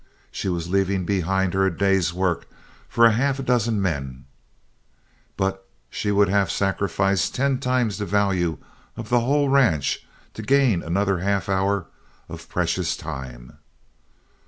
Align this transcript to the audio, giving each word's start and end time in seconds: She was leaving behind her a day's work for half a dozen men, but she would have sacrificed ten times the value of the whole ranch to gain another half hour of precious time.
She 0.31 0.49
was 0.49 0.67
leaving 0.67 1.05
behind 1.05 1.53
her 1.53 1.63
a 1.67 1.77
day's 1.77 2.11
work 2.11 2.47
for 2.89 3.07
half 3.11 3.37
a 3.37 3.43
dozen 3.43 3.79
men, 3.79 4.25
but 5.37 5.69
she 5.91 6.11
would 6.11 6.27
have 6.27 6.49
sacrificed 6.49 7.35
ten 7.35 7.59
times 7.59 7.99
the 7.99 8.07
value 8.07 8.57
of 8.97 9.09
the 9.09 9.19
whole 9.19 9.49
ranch 9.49 10.03
to 10.33 10.41
gain 10.41 10.81
another 10.81 11.19
half 11.19 11.47
hour 11.47 11.85
of 12.27 12.49
precious 12.49 12.97
time. 12.97 13.59